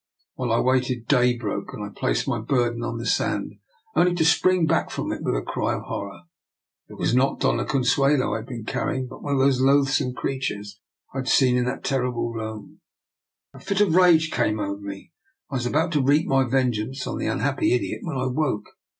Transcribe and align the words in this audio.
While 0.33 0.51
I 0.51 0.59
waited 0.61 1.05
day 1.07 1.37
broke, 1.37 1.73
and 1.73 1.83
I 1.85 1.89
placed 1.95 2.27
my 2.27 2.39
burden 2.41 2.81
on 2.81 2.97
the 2.97 3.05
sand, 3.05 3.53
only 3.95 4.15
to 4.15 4.25
spring 4.25 4.65
back 4.65 4.89
from 4.89 5.11
it 5.11 5.21
with 5.21 5.35
a 5.35 5.43
cry 5.43 5.75
of 5.75 5.83
horror. 5.83 6.21
It 6.89 6.97
was 6.97 7.13
not 7.13 7.39
the 7.39 7.51
Dofia 7.53 7.67
Consuelo 7.69 8.33
I 8.33 8.37
had 8.37 8.47
been 8.47 8.65
carrying, 8.65 9.05
but 9.05 9.21
one 9.21 9.33
of 9.35 9.39
those 9.41 9.61
loathsome 9.61 10.15
creatures 10.15 10.79
I 11.13 11.19
had 11.19 11.27
seen 11.27 11.55
in 11.55 11.65
that 11.65 11.83
terrible 11.83 12.33
room. 12.33 12.79
A 13.53 13.59
fit 13.59 13.79
of 13.79 13.93
rage 13.93 14.31
came 14.31 14.59
over 14.59 14.81
me, 14.81 15.11
and 15.51 15.55
I 15.55 15.55
was 15.57 15.67
about 15.67 15.91
to 15.91 15.99
178 15.99 16.01
DR 16.01 16.03
NIKOLA'S 16.03 16.03
EXPERIMENT. 16.03 16.09
wreak 16.09 16.27
my 16.27 16.49
vengeance 16.51 17.05
on 17.05 17.17
the 17.19 17.27
unhappy 17.27 17.73
idiot, 17.75 17.99
when 18.01 18.17
I 18.17 18.25
woke. 18.25 18.69